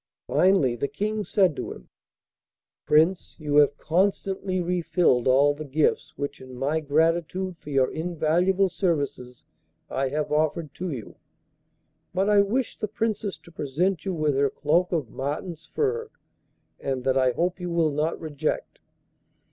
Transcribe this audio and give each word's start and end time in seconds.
Finally 0.25 0.75
the 0.75 0.87
King 0.87 1.23
said 1.23 1.55
to 1.55 1.71
him: 1.71 1.87
'Prince, 2.87 3.35
you 3.37 3.57
have 3.57 3.77
constantly 3.77 4.59
refilled 4.59 5.27
all 5.27 5.53
the 5.53 5.63
gifts 5.63 6.13
which, 6.17 6.41
in 6.41 6.55
my 6.55 6.79
gratitude 6.79 7.55
for 7.59 7.69
your 7.69 7.91
invaluable 7.91 8.67
services, 8.67 9.45
I 9.91 10.09
have 10.09 10.31
offered 10.31 10.73
to 10.73 10.89
you, 10.89 11.17
but 12.15 12.31
I 12.31 12.41
wish 12.41 12.79
the 12.79 12.87
Princess 12.87 13.37
to 13.43 13.51
present 13.51 14.03
you 14.03 14.15
with 14.15 14.33
her 14.33 14.49
cloak 14.49 14.91
of 14.91 15.11
marten's 15.11 15.67
fur, 15.67 16.09
and 16.79 17.03
that 17.03 17.15
I 17.15 17.33
hope 17.33 17.59
you 17.59 17.69
will 17.69 17.91
not 17.91 18.19
reject! 18.19 18.79